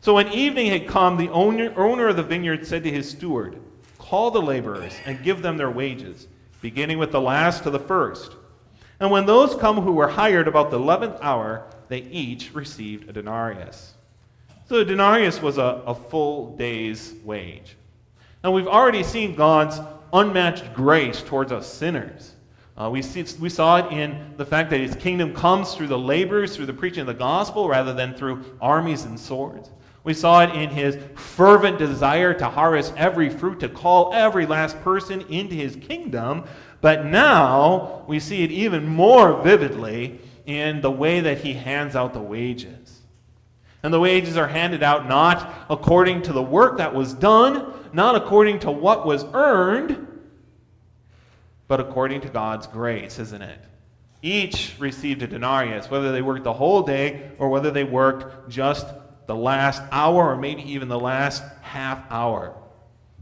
So 0.00 0.14
when 0.14 0.28
evening 0.32 0.70
had 0.70 0.88
come, 0.88 1.16
the 1.16 1.28
owner, 1.28 1.72
owner 1.78 2.08
of 2.08 2.16
the 2.16 2.22
vineyard 2.22 2.66
said 2.66 2.82
to 2.84 2.90
his 2.90 3.08
steward, 3.08 3.60
Call 3.98 4.32
the 4.32 4.42
laborers 4.42 4.94
and 5.04 5.22
give 5.22 5.40
them 5.42 5.56
their 5.56 5.70
wages, 5.70 6.26
beginning 6.60 6.98
with 6.98 7.12
the 7.12 7.20
last 7.20 7.62
to 7.62 7.70
the 7.70 7.78
first. 7.78 8.32
And 8.98 9.10
when 9.10 9.24
those 9.24 9.54
come 9.54 9.80
who 9.80 9.92
were 9.92 10.08
hired 10.08 10.48
about 10.48 10.70
the 10.70 10.78
eleventh 10.78 11.18
hour, 11.22 11.64
they 11.88 12.00
each 12.00 12.54
received 12.54 13.08
a 13.08 13.12
denarius. 13.12 13.94
So 14.68 14.76
a 14.76 14.84
denarius 14.84 15.40
was 15.40 15.58
a, 15.58 15.82
a 15.86 15.94
full 15.94 16.56
day's 16.56 17.14
wage. 17.24 17.76
Now 18.42 18.50
we've 18.50 18.66
already 18.66 19.02
seen 19.02 19.34
God's 19.34 19.78
unmatched 20.12 20.74
grace 20.74 21.22
towards 21.22 21.52
us 21.52 21.72
sinners. 21.72 22.34
Uh, 22.76 22.88
we, 22.88 23.02
see, 23.02 23.24
we 23.38 23.50
saw 23.50 23.76
it 23.76 23.92
in 23.92 24.34
the 24.36 24.44
fact 24.44 24.70
that 24.70 24.80
his 24.80 24.94
kingdom 24.94 25.34
comes 25.34 25.74
through 25.74 25.88
the 25.88 25.98
labors, 25.98 26.56
through 26.56 26.66
the 26.66 26.72
preaching 26.72 27.02
of 27.02 27.06
the 27.06 27.14
gospel, 27.14 27.68
rather 27.68 27.92
than 27.92 28.14
through 28.14 28.42
armies 28.60 29.04
and 29.04 29.20
swords. 29.20 29.70
We 30.02 30.14
saw 30.14 30.42
it 30.42 30.56
in 30.56 30.70
his 30.70 30.96
fervent 31.14 31.78
desire 31.78 32.32
to 32.34 32.48
harvest 32.48 32.94
every 32.96 33.28
fruit, 33.28 33.60
to 33.60 33.68
call 33.68 34.14
every 34.14 34.46
last 34.46 34.80
person 34.80 35.20
into 35.28 35.54
his 35.54 35.76
kingdom. 35.76 36.44
But 36.80 37.04
now 37.04 38.04
we 38.08 38.18
see 38.18 38.42
it 38.42 38.50
even 38.50 38.86
more 38.88 39.42
vividly 39.42 40.20
in 40.46 40.80
the 40.80 40.90
way 40.90 41.20
that 41.20 41.38
he 41.38 41.52
hands 41.52 41.94
out 41.94 42.14
the 42.14 42.20
wages. 42.20 42.79
And 43.82 43.94
the 43.94 44.00
wages 44.00 44.36
are 44.36 44.46
handed 44.46 44.82
out 44.82 45.08
not 45.08 45.66
according 45.70 46.22
to 46.22 46.32
the 46.32 46.42
work 46.42 46.78
that 46.78 46.94
was 46.94 47.14
done, 47.14 47.72
not 47.92 48.14
according 48.14 48.60
to 48.60 48.70
what 48.70 49.06
was 49.06 49.24
earned, 49.32 50.06
but 51.66 51.80
according 51.80 52.20
to 52.22 52.28
God's 52.28 52.66
grace, 52.66 53.18
isn't 53.18 53.42
it? 53.42 53.58
Each 54.22 54.74
received 54.78 55.22
a 55.22 55.26
denarius, 55.26 55.88
whether 55.88 56.12
they 56.12 56.20
worked 56.20 56.44
the 56.44 56.52
whole 56.52 56.82
day 56.82 57.30
or 57.38 57.48
whether 57.48 57.70
they 57.70 57.84
worked 57.84 58.50
just 58.50 58.86
the 59.26 59.34
last 59.34 59.82
hour 59.90 60.30
or 60.30 60.36
maybe 60.36 60.62
even 60.72 60.88
the 60.88 60.98
last 60.98 61.42
half 61.62 62.02
hour. 62.10 62.54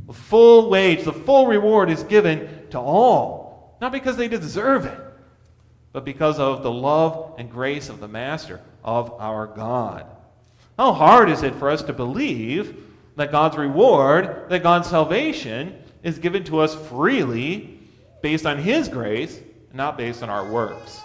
The 0.06 0.14
full 0.14 0.70
wage, 0.70 1.04
the 1.04 1.12
full 1.12 1.46
reward 1.46 1.90
is 1.90 2.02
given 2.04 2.66
to 2.70 2.78
all, 2.78 3.76
not 3.80 3.92
because 3.92 4.16
they 4.16 4.26
deserve 4.26 4.86
it, 4.86 4.98
but 5.92 6.04
because 6.04 6.38
of 6.38 6.62
the 6.62 6.70
love 6.70 7.34
and 7.38 7.50
grace 7.50 7.90
of 7.90 8.00
the 8.00 8.08
Master, 8.08 8.60
of 8.82 9.12
our 9.20 9.46
God. 9.46 10.06
How 10.78 10.92
hard 10.92 11.28
is 11.28 11.42
it 11.42 11.56
for 11.56 11.70
us 11.70 11.82
to 11.82 11.92
believe 11.92 12.76
that 13.16 13.32
God's 13.32 13.56
reward, 13.56 14.48
that 14.48 14.62
God's 14.62 14.88
salvation 14.88 15.76
is 16.04 16.20
given 16.20 16.44
to 16.44 16.60
us 16.60 16.76
freely 16.88 17.80
based 18.22 18.46
on 18.46 18.58
His 18.58 18.88
grace, 18.88 19.40
not 19.74 19.98
based 19.98 20.22
on 20.22 20.30
our 20.30 20.48
works? 20.48 21.00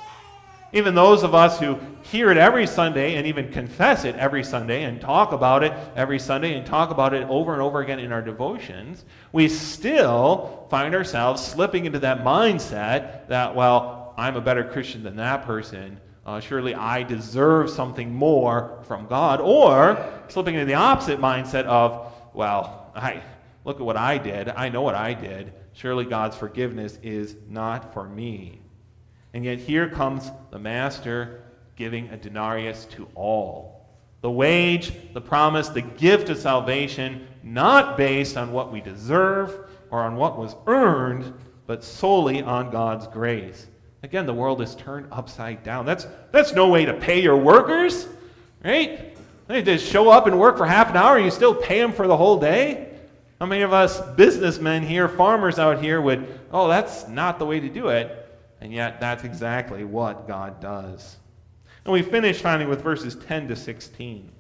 Even 0.74 0.94
those 0.94 1.24
of 1.24 1.34
us 1.34 1.60
who 1.60 1.80
hear 2.04 2.30
it 2.30 2.38
every 2.38 2.68
Sunday 2.68 3.16
and 3.16 3.26
even 3.26 3.52
confess 3.52 4.06
it 4.06 4.16
every 4.16 4.44
Sunday 4.44 4.84
and 4.84 5.02
talk 5.02 5.32
about 5.32 5.64
it 5.64 5.74
every 5.96 6.20
Sunday 6.20 6.56
and 6.56 6.68
talk 6.68 6.92
about 6.92 7.16
it 7.16 7.28
over 7.28 7.54
and 7.54 7.62
over 7.62 7.82
again 7.82 7.98
in 7.98 8.12
our 8.12 8.22
devotions, 8.22 9.06
we 9.32 9.50
still 9.50 10.68
find 10.70 10.94
ourselves 10.94 11.44
slipping 11.44 11.86
into 11.86 12.00
that 12.00 12.24
mindset 12.24 13.28
that, 13.28 13.56
well, 13.56 14.14
I'm 14.18 14.36
a 14.36 14.42
better 14.42 14.64
Christian 14.64 15.02
than 15.02 15.16
that 15.16 15.46
person. 15.46 16.00
Uh, 16.26 16.40
surely 16.40 16.74
I 16.74 17.04
deserve 17.04 17.70
something 17.70 18.14
more 18.14 18.80
from 18.88 19.08
God. 19.08 19.42
Or 19.42 20.12
slipping 20.30 20.56
into 20.56 20.66
the 20.66 20.76
opposite 20.76 21.20
mindset 21.20 21.66
of, 21.66 22.14
well, 22.34 22.92
I, 22.96 23.22
look 23.66 23.80
at 23.80 23.86
what 23.86 23.98
I 23.98 24.18
did. 24.18 24.50
I 24.50 24.70
know 24.70 24.82
what 24.82 24.96
I 24.96 25.14
did. 25.14 25.54
Surely 25.74 26.06
God's 26.06 26.38
forgiveness 26.38 26.98
is 27.04 27.36
not 27.50 27.94
for 27.94 28.08
me. 28.08 28.62
And 29.34 29.44
yet 29.44 29.58
here 29.58 29.90
comes 29.90 30.32
the 30.52 30.60
master 30.60 31.44
giving 31.76 32.10
a 32.10 32.18
denarius 32.18 32.86
to 32.86 33.08
all. 33.16 33.90
The 34.22 34.32
wage, 34.32 34.94
the 35.14 35.22
promise, 35.22 35.68
the 35.70 35.82
gift 35.82 36.30
of 36.30 36.38
salvation, 36.38 37.28
not 37.42 37.98
based 37.98 38.38
on 38.38 38.54
what 38.54 38.72
we 38.72 38.80
deserve 38.80 39.70
or 39.90 40.02
on 40.02 40.16
what 40.16 40.38
was 40.38 40.56
earned, 40.68 41.34
but 41.68 41.84
solely 41.84 42.42
on 42.42 42.70
God's 42.70 43.08
grace. 43.08 43.68
Again, 44.04 44.26
the 44.26 44.34
world 44.34 44.62
is 44.62 44.76
turned 44.76 45.08
upside 45.14 45.64
down. 45.64 45.86
That's, 45.86 46.06
that's 46.32 46.54
no 46.54 46.68
way 46.68 46.84
to 46.84 46.94
pay 46.94 47.22
your 47.22 47.38
workers, 47.38 48.06
right? 48.64 49.16
They 49.48 49.62
just 49.62 49.90
show 49.90 50.10
up 50.10 50.28
and 50.28 50.38
work 50.38 50.58
for 50.58 50.66
half 50.66 50.90
an 50.90 50.98
hour 50.98 51.16
and 51.16 51.24
you 51.24 51.32
still 51.32 51.56
pay 51.56 51.80
them 51.80 51.94
for 51.94 52.06
the 52.06 52.18
whole 52.18 52.38
day? 52.38 52.90
How 53.40 53.46
many 53.46 53.62
of 53.62 53.72
us 53.72 54.02
businessmen 54.16 54.84
here, 54.84 55.08
farmers 55.08 55.58
out 55.58 55.82
here, 55.82 56.02
would, 56.02 56.40
oh, 56.52 56.68
that's 56.68 57.08
not 57.08 57.40
the 57.40 57.46
way 57.46 57.62
to 57.62 57.70
do 57.70 57.88
it? 57.88 58.20
And 58.60 58.74
yet, 58.74 59.00
that's 59.00 59.24
exactly 59.24 59.86
what 59.86 60.28
God 60.28 60.60
does. 60.60 61.18
And 61.86 61.94
we 61.94 62.02
finish 62.02 62.42
finally 62.42 62.70
with 62.70 62.82
verses 62.82 63.16
10 63.16 63.48
to 63.50 63.56
16. 63.56 64.32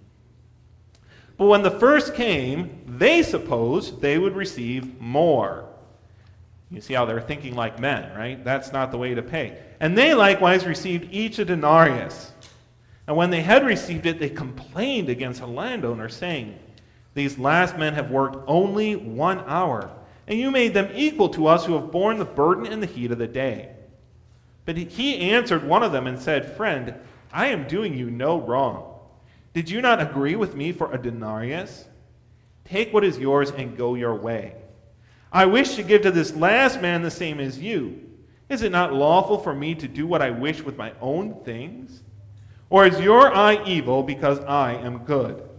But 1.38 1.48
when 1.48 1.64
the 1.64 1.72
first 1.72 2.16
came, 2.16 2.82
they 2.86 3.24
supposed 3.24 4.02
they 4.02 4.18
would 4.18 4.36
receive 4.36 5.00
more. 5.02 5.73
You 6.74 6.82
see 6.82 6.96
how 6.96 7.06
they're 7.06 7.22
thinking 7.22 7.56
like 7.56 7.80
men, 7.80 8.18
right? 8.18 8.44
That's 8.44 8.74
not 8.74 8.90
the 8.90 8.98
way 8.98 9.14
to 9.14 9.22
pay. 9.22 9.62
And 9.80 9.96
they 9.96 10.16
likewise 10.16 10.66
received 10.66 11.14
each 11.14 11.38
a 11.38 11.46
denarius. 11.46 12.32
And 13.06 13.16
when 13.16 13.30
they 13.30 13.42
had 13.42 13.64
received 13.64 14.08
it, 14.08 14.20
they 14.20 14.30
complained 14.30 15.08
against 15.08 15.42
the 15.42 15.48
landowner, 15.48 16.10
saying, 16.10 16.58
These 17.14 17.38
last 17.38 17.78
men 17.78 17.94
have 17.94 18.10
worked 18.10 18.44
only 18.48 18.96
one 18.96 19.40
hour, 19.42 19.92
and 20.26 20.40
you 20.40 20.50
made 20.50 20.74
them 20.74 20.90
equal 20.96 21.30
to 21.30 21.46
us 21.46 21.64
who 21.64 21.74
have 21.74 21.92
borne 21.92 22.18
the 22.18 22.26
burden 22.26 22.66
and 22.66 22.82
the 22.82 22.88
heat 22.88 23.12
of 23.12 23.20
the 23.20 23.28
day. 23.28 23.70
But 24.66 24.78
he 24.78 25.30
answered 25.32 25.64
one 25.64 25.84
of 25.84 25.92
them 25.92 26.08
and 26.08 26.20
said, 26.20 26.58
Friend, 26.58 26.96
I 27.32 27.48
am 27.48 27.68
doing 27.68 27.96
you 27.96 28.10
no 28.10 28.42
wrong. 28.42 28.98
Did 29.54 29.70
you 29.70 29.80
not 29.80 30.02
agree 30.02 30.36
with 30.36 30.56
me 30.56 30.72
for 30.72 30.92
a 30.92 30.98
denarius? 30.98 31.86
Take 32.66 32.94
what 32.94 33.04
is 33.04 33.20
yours 33.20 33.52
and 33.52 33.78
go 33.78 33.94
your 33.94 34.16
way. 34.16 34.56
I 35.34 35.48
wish 35.48 35.76
to 35.76 35.84
give 35.84 36.04
to 36.04 36.12
this 36.12 36.36
last 36.36 36.80
man 36.80 37.02
the 37.02 37.10
same 37.10 37.40
as 37.40 37.58
you. 37.60 38.00
Is 38.50 38.62
it 38.62 38.72
not 38.72 38.94
lawful 38.94 39.40
for 39.40 39.54
me 39.54 39.74
to 39.76 39.88
do 39.88 40.06
what 40.06 40.22
I 40.22 40.30
wish 40.30 40.62
with 40.62 40.78
my 40.78 40.94
own 41.02 41.44
things? 41.44 42.04
Or 42.70 42.86
is 42.86 43.00
your 43.00 43.36
eye 43.36 43.64
evil 43.66 44.04
because 44.04 44.40
I 44.42 44.74
am 44.76 45.00
good? 45.00 45.50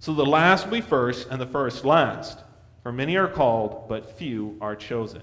So 0.00 0.14
the 0.14 0.26
last 0.26 0.64
will 0.64 0.72
be 0.72 0.80
first, 0.80 1.28
and 1.30 1.40
the 1.40 1.46
first 1.46 1.84
last. 1.84 2.40
For 2.82 2.90
many 2.90 3.16
are 3.16 3.28
called, 3.28 3.88
but 3.88 4.18
few 4.18 4.56
are 4.60 4.74
chosen. 4.74 5.22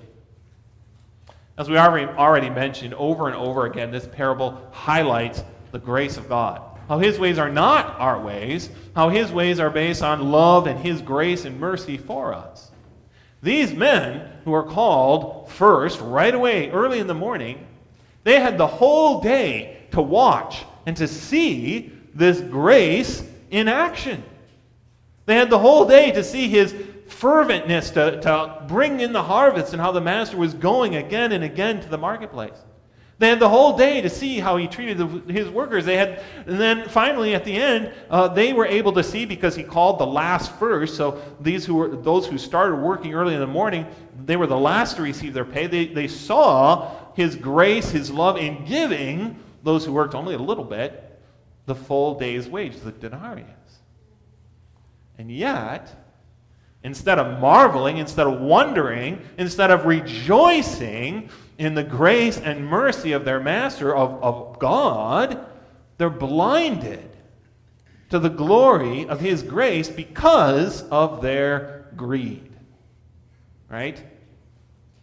As 1.58 1.70
we 1.70 1.78
already 1.78 2.50
mentioned 2.50 2.94
over 2.94 3.28
and 3.28 3.36
over 3.36 3.66
again, 3.66 3.92
this 3.92 4.08
parable 4.08 4.62
highlights 4.72 5.44
the 5.72 5.80
grace 5.80 6.16
of 6.16 6.30
God. 6.30 6.62
How 6.88 7.00
his 7.00 7.20
ways 7.20 7.40
are 7.40 7.50
not 7.50 8.00
our 8.00 8.22
ways, 8.22 8.70
how 8.96 9.10
his 9.10 9.32
ways 9.32 9.60
are 9.60 9.72
based 9.72 10.04
on 10.04 10.32
love 10.32 10.68
and 10.68 10.80
his 10.80 11.02
grace 11.02 11.44
and 11.44 11.60
mercy 11.60 11.98
for 11.98 12.34
us. 12.34 12.72
These 13.42 13.74
men 13.74 14.32
who 14.46 14.54
are 14.54 14.64
called 14.64 15.52
first, 15.52 16.00
right 16.02 16.34
away, 16.34 16.70
early 16.72 17.00
in 17.00 17.08
the 17.08 17.14
morning, 17.14 17.66
they 18.24 18.40
had 18.40 18.58
the 18.58 18.68
whole 18.68 19.22
day 19.22 19.78
to 19.92 20.02
watch 20.02 20.66
and 20.86 20.98
to 20.98 21.08
see 21.08 21.92
this 22.14 22.42
grace 22.42 23.24
in 23.52 23.68
action. 23.68 24.24
They 25.26 25.36
had 25.36 25.50
the 25.50 25.60
whole 25.60 25.86
day 25.86 26.12
to 26.12 26.24
see 26.24 26.48
his 26.48 26.74
ferventness 27.08 27.94
to, 27.94 28.22
to 28.22 28.64
bring 28.68 29.00
in 29.00 29.14
the 29.14 29.24
harvest 29.24 29.74
and 29.74 29.82
how 29.82 29.92
the 29.92 30.02
master 30.02 30.38
was 30.38 30.54
going 30.54 30.96
again 30.96 31.32
and 31.32 31.44
again 31.44 31.82
to 31.82 31.90
the 31.90 31.98
marketplace. 31.98 32.58
They 33.20 33.30
had 33.30 33.40
the 33.40 33.50
whole 33.50 33.76
day 33.76 34.02
to 34.02 34.10
see 34.10 34.40
how 34.40 34.58
he 34.58 34.68
treated 34.68 35.00
the, 35.00 35.34
his 35.34 35.50
workers. 35.50 35.86
They 35.86 35.98
had, 35.98 36.22
and 36.46 36.60
then 36.60 36.88
finally 36.88 37.34
at 37.34 37.46
the 37.46 37.56
end, 37.56 37.92
uh, 38.12 38.28
they 38.28 38.54
were 38.54 38.66
able 38.68 38.94
to 38.94 39.04
see 39.04 39.26
because 39.26 39.56
he 39.56 39.64
called 39.64 40.00
the 40.00 40.06
last 40.06 40.52
first. 40.60 40.96
So 40.96 41.22
these 41.40 41.66
who 41.66 41.76
were 41.76 41.88
those 41.88 42.28
who 42.28 42.38
started 42.38 42.76
working 42.76 43.16
early 43.16 43.34
in 43.34 43.40
the 43.40 43.48
morning, 43.48 43.88
they 44.26 44.38
were 44.38 44.46
the 44.46 44.58
last 44.58 44.98
to 44.98 45.02
receive 45.02 45.34
their 45.34 45.46
pay. 45.46 45.66
They, 45.66 45.88
they 45.88 46.08
saw 46.08 46.92
his 47.16 47.36
grace, 47.36 47.90
his 47.90 48.12
love 48.12 48.38
in 48.38 48.66
giving 48.66 49.44
those 49.64 49.84
who 49.84 49.94
worked 49.94 50.14
only 50.14 50.36
a 50.36 50.40
little 50.40 50.64
bit 50.64 51.04
the 51.66 51.76
full 51.76 52.20
day's 52.20 52.48
wage, 52.48 52.78
the 52.82 52.92
denarius. 52.92 53.50
And 55.18 55.32
yet, 55.32 55.92
Instead 56.84 57.20
of 57.20 57.42
marveling, 57.42 57.98
instead 57.98 58.28
of 58.28 58.40
wondering, 58.40 59.22
instead 59.38 59.72
of 59.72 59.86
rejoicing 59.86 61.30
in 61.58 61.74
the 61.74 61.84
grace 61.84 62.38
and 62.38 62.68
mercy 62.68 63.12
of 63.14 63.26
their 63.26 63.40
master, 63.40 63.96
of, 63.96 64.22
of 64.24 64.60
God, 64.60 65.46
they're 65.98 66.10
blinded 66.10 67.10
to 68.10 68.20
the 68.20 68.30
glory 68.30 69.08
of 69.08 69.20
his 69.20 69.44
grace 69.44 69.90
because 69.90 70.84
of 70.90 71.22
their 71.22 71.88
greed. 71.96 72.52
Right? 73.70 74.02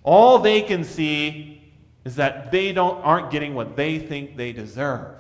All 0.03 0.39
they 0.39 0.63
can 0.63 0.85
see 0.85 1.73
is 2.05 2.17
that 2.17 2.51
they 2.51 2.73
don't, 2.73 3.01
aren't 3.03 3.31
getting 3.31 3.55
what 3.55 3.77
they 3.77 3.99
think 3.99 4.37
they 4.37 4.53
deserve. 4.53 5.17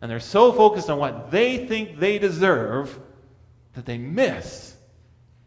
And 0.00 0.10
they're 0.10 0.20
so 0.20 0.52
focused 0.52 0.88
on 0.88 0.98
what 0.98 1.30
they 1.30 1.66
think 1.66 1.98
they 1.98 2.18
deserve 2.18 2.98
that 3.74 3.86
they 3.86 3.98
miss 3.98 4.74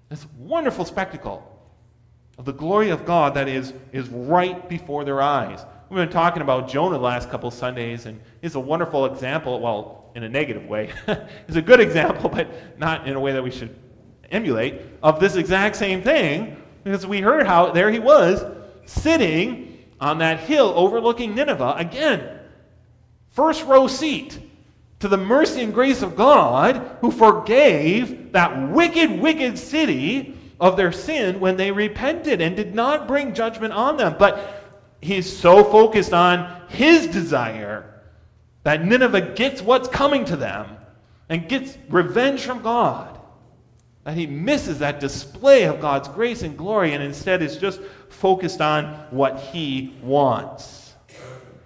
This 0.10 0.25
wonderful 0.38 0.86
spectacle 0.86 1.52
of 2.38 2.46
the 2.46 2.54
glory 2.54 2.90
of 2.90 3.06
God 3.06 3.36
that 3.36 3.48
is, 3.48 3.74
is 3.92 4.10
right 4.10 4.68
before 4.68 5.04
their 5.04 5.22
eyes. 5.22 5.66
We've 5.90 5.98
been 5.98 6.10
talking 6.10 6.42
about 6.42 6.68
Jonah 6.68 6.98
the 6.98 7.04
last 7.04 7.30
couple 7.30 7.52
Sundays, 7.52 8.06
and 8.08 8.20
he's 8.42 8.56
a 8.56 8.60
wonderful 8.60 9.06
example, 9.06 9.60
well, 9.60 10.12
in 10.16 10.24
a 10.24 10.30
negative 10.30 10.66
way. 10.66 10.92
he's 11.48 11.56
a 11.56 11.62
good 11.62 11.80
example, 11.80 12.30
but 12.30 12.80
not 12.80 13.08
in 13.08 13.16
a 13.16 13.20
way 13.20 13.32
that 13.34 13.44
we 13.44 13.52
should 13.52 13.75
emulate, 14.32 14.82
of 15.04 15.20
this 15.20 15.36
exact 15.36 15.75
same 15.75 16.02
thing, 16.02 16.58
because 16.84 17.06
we 17.06 17.22
heard 17.22 17.46
how 17.46 17.72
there 17.72 17.92
he 17.92 18.00
was 18.00 18.44
sitting 18.86 19.86
on 20.00 20.18
that 20.18 20.40
hill 20.40 20.74
overlooking 20.75 21.36
Nineveh. 21.36 21.75
Again, 21.78 22.40
first 23.30 23.63
row 23.66 23.88
seat 23.88 24.40
to 25.00 25.08
the 25.08 25.18
mercy 25.18 25.62
and 25.62 25.74
grace 25.74 26.02
of 26.02 26.16
God 26.16 26.98
who 27.02 27.12
forgave 27.12 28.32
that 28.32 28.70
wicked, 28.70 29.12
wicked 29.20 29.58
city 29.58 30.33
of 30.63 30.77
their 30.77 30.93
sin 30.93 31.41
when 31.41 31.58
they 31.58 31.72
repented 31.72 32.39
and 32.39 32.55
did 32.55 32.74
not 32.74 33.05
bring 33.05 33.34
judgment 33.34 33.74
on 33.74 33.98
them. 33.98 34.15
But 34.17 34.63
he's 35.01 35.38
so 35.38 35.62
focused 35.62 36.13
on 36.13 36.62
his 36.70 37.05
desire 37.08 38.01
that 38.63 38.86
Nineveh 38.86 39.34
gets 39.36 39.62
what's 39.62 39.89
coming 39.89 40.24
to 40.24 40.38
them 40.38 40.77
and 41.27 41.50
gets 41.50 41.77
revenge 41.89 42.46
from 42.46 42.62
God 42.62 43.20
that 44.05 44.15
he 44.15 44.25
misses 44.25 44.79
that 44.79 45.01
display 45.01 45.63
of 45.63 45.82
God's 45.82 46.08
grace 46.08 46.43
and 46.43 46.58
glory 46.58 46.93
and 46.93 47.03
instead 47.03 47.41
is 47.41 47.58
just 47.58 47.82
focused 48.08 48.62
on 48.62 48.86
what 49.12 49.41
he 49.41 49.93
wants. 50.01 50.93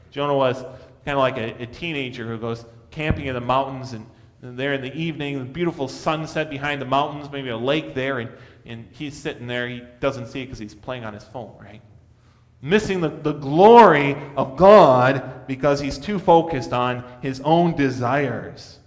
Jonah 0.10 0.36
was 0.36 0.60
kind 1.06 1.18
of 1.18 1.20
like 1.20 1.38
a, 1.38 1.62
a 1.62 1.66
teenager 1.68 2.26
who 2.26 2.40
goes 2.40 2.66
camping 2.90 3.28
in 3.28 3.36
the 3.36 3.42
mountains 3.42 3.94
and, 3.94 4.08
and 4.42 4.58
there 4.58 4.74
in 4.74 4.82
the 4.82 4.96
evening, 4.96 5.38
the 5.38 5.46
beautiful 5.46 5.88
sunset 5.88 6.50
behind 6.50 6.82
the 6.82 6.86
mountains, 6.86 7.32
maybe 7.32 7.50
a 7.50 7.58
lake 7.58 7.94
there, 7.94 8.18
and, 8.18 8.32
and 8.68 8.88
he's 8.92 9.16
sitting 9.16 9.48
there. 9.48 9.68
He 9.68 9.84
doesn't 10.00 10.28
see 10.28 10.42
it 10.42 10.46
because 10.46 10.60
he's 10.60 10.76
playing 10.76 11.06
on 11.06 11.14
his 11.14 11.24
phone, 11.24 11.56
right? 11.60 11.82
Missing 12.62 13.02
the, 13.02 13.10
the 13.10 13.34
glory 13.34 14.16
of 14.36 14.58
God 14.58 15.48
because 15.48 15.80
he's 15.80 15.98
too 15.98 16.20
focused 16.20 16.74
on 16.74 17.04
his 17.22 17.40
own 17.42 17.76
desires. 17.76 18.80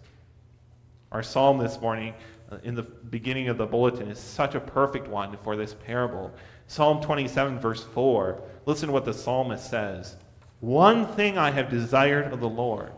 Our 1.13 1.23
psalm 1.23 1.59
this 1.59 1.81
morning 1.81 2.15
uh, 2.51 2.59
in 2.63 2.75
the 2.75 2.83
beginning 2.83 3.49
of 3.49 3.59
the 3.59 3.67
bulletin 3.67 4.09
is 4.11 4.19
such 4.19 4.55
a 4.55 4.61
perfect 4.61 5.09
one 5.09 5.37
for 5.43 5.57
this 5.57 5.75
parable. 5.75 6.33
Psalm 6.67 7.01
27, 7.01 7.59
verse 7.59 7.83
4. 7.83 8.43
Listen 8.67 8.89
to 8.89 8.93
what 8.93 9.05
the 9.05 9.15
psalmist 9.15 9.69
says 9.69 10.17
One 10.61 11.07
thing 11.07 11.39
I 11.39 11.51
have 11.51 11.71
desired 11.71 12.33
of 12.33 12.41
the 12.41 12.49
Lord, 12.49 12.93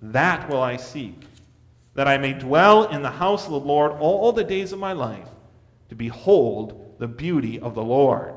that 0.00 0.48
will 0.48 0.62
I 0.62 0.76
seek, 0.76 1.24
that 1.94 2.08
I 2.08 2.16
may 2.16 2.32
dwell 2.32 2.84
in 2.84 3.02
the 3.02 3.10
house 3.10 3.44
of 3.44 3.52
the 3.52 3.60
Lord 3.60 3.92
all 3.92 4.32
the 4.32 4.44
days 4.44 4.72
of 4.72 4.78
my 4.78 4.92
life, 4.92 5.28
to 5.92 5.96
behold 5.96 6.94
the 6.98 7.06
beauty 7.06 7.60
of 7.60 7.74
the 7.74 7.82
Lord. 7.82 8.34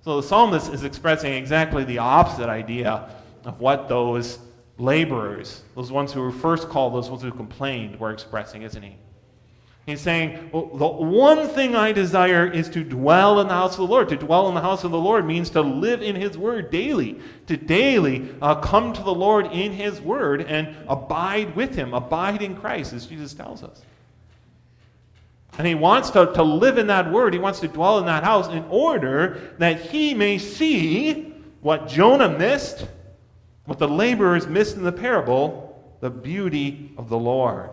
So 0.00 0.20
the 0.20 0.26
psalmist 0.26 0.72
is 0.72 0.82
expressing 0.82 1.32
exactly 1.32 1.84
the 1.84 1.98
opposite 1.98 2.48
idea 2.48 3.14
of 3.44 3.60
what 3.60 3.88
those 3.88 4.40
laborers, 4.76 5.62
those 5.76 5.92
ones 5.92 6.12
who 6.12 6.20
were 6.20 6.32
first 6.32 6.68
called, 6.68 6.92
those 6.92 7.08
ones 7.08 7.22
who 7.22 7.30
complained, 7.30 8.00
were 8.00 8.10
expressing, 8.10 8.62
isn't 8.62 8.82
he? 8.82 8.96
He's 9.86 10.00
saying, 10.00 10.50
well, 10.50 10.66
the 10.66 10.88
one 10.88 11.46
thing 11.46 11.76
I 11.76 11.92
desire 11.92 12.50
is 12.50 12.68
to 12.70 12.82
dwell 12.82 13.38
in 13.38 13.46
the 13.46 13.54
house 13.54 13.74
of 13.74 13.78
the 13.78 13.86
Lord. 13.86 14.08
To 14.08 14.16
dwell 14.16 14.48
in 14.48 14.56
the 14.56 14.60
house 14.60 14.82
of 14.82 14.90
the 14.90 14.98
Lord 14.98 15.24
means 15.24 15.50
to 15.50 15.62
live 15.62 16.02
in 16.02 16.16
His 16.16 16.36
Word 16.36 16.72
daily, 16.72 17.20
to 17.46 17.56
daily 17.56 18.34
uh, 18.42 18.56
come 18.56 18.92
to 18.94 19.02
the 19.04 19.14
Lord 19.14 19.46
in 19.52 19.70
His 19.70 20.00
Word 20.00 20.40
and 20.40 20.74
abide 20.88 21.54
with 21.54 21.76
Him, 21.76 21.94
abide 21.94 22.42
in 22.42 22.56
Christ, 22.56 22.92
as 22.94 23.06
Jesus 23.06 23.32
tells 23.32 23.62
us. 23.62 23.82
And 25.58 25.66
He 25.66 25.74
wants 25.74 26.10
to, 26.10 26.32
to 26.34 26.42
live 26.42 26.78
in 26.78 26.88
that 26.88 27.10
Word, 27.10 27.32
He 27.32 27.40
wants 27.40 27.60
to 27.60 27.68
dwell 27.68 27.98
in 27.98 28.06
that 28.06 28.24
house 28.24 28.48
in 28.48 28.64
order 28.70 29.54
that 29.58 29.80
He 29.80 30.14
may 30.14 30.38
see 30.38 31.34
what 31.60 31.88
Jonah 31.88 32.28
missed, 32.28 32.86
what 33.64 33.78
the 33.78 33.88
laborers 33.88 34.46
missed 34.46 34.76
in 34.76 34.82
the 34.82 34.92
parable, 34.92 35.96
the 36.00 36.10
beauty 36.10 36.92
of 36.98 37.08
the 37.08 37.18
Lord 37.18 37.70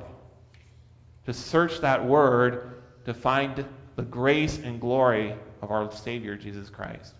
to 1.25 1.33
search 1.33 1.79
that 1.81 2.03
word 2.03 2.81
to 3.05 3.13
find 3.13 3.65
the 3.95 4.03
grace 4.03 4.57
and 4.57 4.79
glory 4.79 5.35
of 5.61 5.71
our 5.71 5.91
Savior, 5.91 6.35
Jesus 6.35 6.69
Christ. 6.69 7.13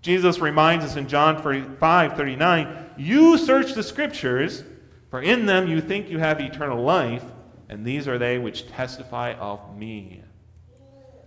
Jesus 0.00 0.38
reminds 0.38 0.84
us 0.84 0.96
in 0.96 1.08
John 1.08 1.42
5 1.42 2.16
39, 2.16 2.90
You 2.96 3.36
search 3.36 3.74
the 3.74 3.82
Scriptures, 3.82 4.64
for 5.10 5.20
in 5.20 5.46
them 5.46 5.66
you 5.68 5.80
think 5.80 6.08
you 6.08 6.18
have 6.18 6.40
eternal 6.40 6.82
life, 6.82 7.24
and 7.68 7.84
these 7.84 8.08
are 8.08 8.18
they 8.18 8.38
which 8.38 8.68
testify 8.68 9.34
of 9.34 9.76
me. 9.76 10.22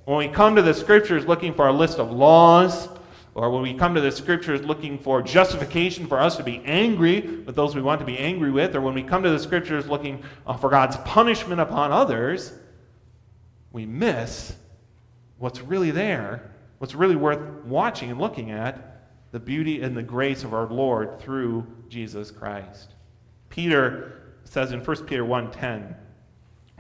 When 0.06 0.18
we 0.18 0.28
come 0.28 0.56
to 0.56 0.62
the 0.62 0.74
Scriptures 0.74 1.26
looking 1.26 1.54
for 1.54 1.68
a 1.68 1.74
list 1.74 2.00
of 2.00 2.12
laws, 2.12 2.90
or 3.34 3.50
when 3.50 3.62
we 3.62 3.74
come 3.74 3.96
to 3.96 4.02
the 4.02 4.12
scriptures 4.12 4.62
looking 4.64 4.98
for 4.98 5.22
justification 5.22 6.06
for 6.06 6.20
us 6.20 6.36
to 6.36 6.44
be 6.44 6.62
angry 6.66 7.22
with 7.22 7.56
those 7.56 7.76
we 7.76 7.82
want 7.82 8.00
to 8.00 8.06
be 8.06 8.18
angry 8.18 8.52
with, 8.52 8.76
or 8.76 8.82
when 8.82 8.94
we 8.94 9.04
come 9.04 9.24
to 9.24 9.30
the 9.30 9.40
scriptures 9.40 9.88
looking 9.88 10.22
uh, 10.46 10.58
for 10.58 10.70
God's 10.70 10.98
punishment 10.98 11.62
upon 11.62 11.92
others, 11.92 12.54
we 13.72 13.86
miss 13.86 14.54
what's 15.38 15.62
really 15.62 15.92
there, 15.92 16.52
what's 16.80 16.94
really 16.94 17.16
worth 17.16 17.40
watching 17.64 18.12
and 18.12 18.20
looking 18.20 18.52
at 18.52 19.08
the 19.32 19.40
beauty 19.40 19.82
and 19.82 19.96
the 19.96 20.04
grace 20.04 20.44
of 20.44 20.54
our 20.54 20.68
Lord 20.68 21.20
through 21.22 21.66
Jesus 21.88 22.32
Christ. 22.32 22.96
Peter 23.50 24.34
says 24.44 24.74
in 24.74 24.84
1 24.84 25.06
Peter 25.06 25.24
1:10, 25.24 25.96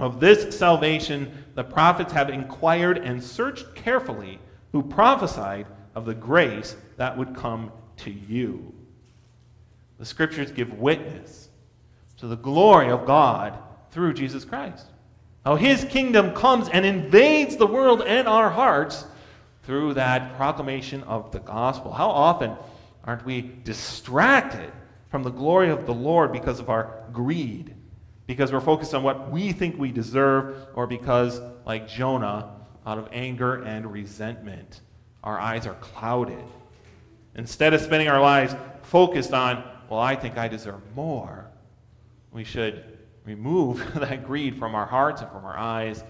"Of 0.02 0.20
this 0.20 0.58
salvation 0.58 1.46
the 1.54 1.64
prophets 1.64 2.12
have 2.14 2.30
inquired 2.30 2.98
and 2.98 3.24
searched 3.24 3.76
carefully, 3.76 4.40
who 4.72 4.82
prophesied 4.82 5.68
of 5.94 6.06
the 6.06 6.16
grace 6.16 6.76
that 6.98 7.16
would 7.18 7.36
come 7.36 7.72
to 7.98 8.10
you. 8.10 8.74
The 10.00 10.06
scriptures 10.06 10.52
give 10.52 10.74
witness 10.74 11.50
to 12.18 12.28
the 12.28 12.36
glory 12.36 12.90
of 12.90 13.06
God 13.06 13.58
through 13.92 14.16
Jesus 14.16 14.44
Christ. 14.44 14.88
How 15.46 15.56
his 15.56 15.86
kingdom 15.86 16.34
comes 16.34 16.68
and 16.70 16.84
invades 16.84 17.58
the 17.58 17.68
world 17.68 18.02
and 18.02 18.28
our 18.28 18.50
hearts 18.50 19.06
through 19.64 19.94
that 19.94 20.36
proclamation 20.36 21.04
of 21.04 21.32
the 21.32 21.40
gospel. 21.40 21.92
How 21.92 22.10
often 22.10 22.56
aren't 23.04 23.26
we 23.26 23.52
distracted 23.64 24.72
from 25.10 25.22
the 25.22 25.30
glory 25.30 25.70
of 25.70 25.86
the 25.86 25.94
Lord 25.94 26.32
because 26.32 26.60
of 26.60 26.72
our 26.72 27.04
greed? 27.14 27.76
Because 28.32 28.54
we're 28.54 28.62
focused 28.62 28.94
on 28.94 29.04
what 29.04 29.30
we 29.30 29.52
think 29.52 29.78
we 29.78 29.91
deserve, 29.91 30.56
or 30.74 30.88
because, 30.88 31.41
like 31.65 31.89
Jonah, 31.89 32.50
out 32.86 32.98
of 32.98 33.10
anger 33.12 33.62
and 33.62 33.91
resentment 33.91 34.80
our 35.22 35.38
eyes 35.38 35.67
are 35.67 35.74
clouded. 35.74 36.46
Instead 37.36 37.74
of 37.74 37.82
spending 37.82 38.08
our 38.08 38.22
lives 38.22 38.56
focused 38.84 39.34
on, 39.34 39.62
well, 39.89 40.00
I 40.00 40.15
think 40.15 40.38
I 40.38 40.48
deserve 40.48 40.80
more, 40.96 41.46
we 42.32 42.46
should 42.46 43.00
remove 43.26 43.86
that 43.96 44.26
greed 44.26 44.58
from 44.58 44.76
our 44.76 44.86
hearts 44.86 45.22
and 45.22 45.30
from 45.30 45.44
our 45.44 45.58
eyes 45.58 46.02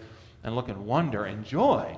and 0.43 0.55
look 0.55 0.69
in 0.69 0.85
wonder 0.85 1.25
and 1.25 1.43
joy 1.43 1.97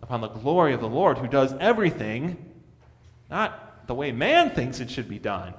upon 0.00 0.20
the 0.20 0.28
glory 0.28 0.74
of 0.74 0.80
the 0.80 0.88
Lord 0.88 1.18
who 1.18 1.26
does 1.26 1.52
everything 1.54 2.36
not 3.28 3.88
the 3.88 3.96
way 3.96 4.12
man 4.12 4.50
thinks 4.50 4.78
it 4.78 4.88
should 4.88 5.08
be 5.08 5.18
done, 5.18 5.54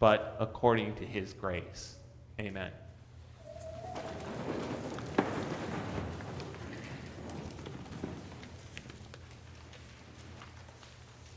but 0.00 0.38
according 0.40 0.94
to 0.94 1.04
his 1.04 1.34
grace. 1.34 1.96
Amen. 2.42 2.72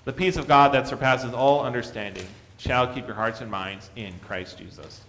The 0.06 0.14
peace 0.14 0.36
of 0.38 0.48
God 0.48 0.74
that 0.74 0.88
surpasses 0.88 1.32
all 1.32 1.64
understanding 1.64 2.26
shall 2.58 2.92
keep 2.92 3.06
your 3.06 3.16
hearts 3.16 3.42
and 3.42 3.52
minds 3.52 3.92
in 3.96 4.16
Christ 4.26 4.58
Jesus. 4.58 5.02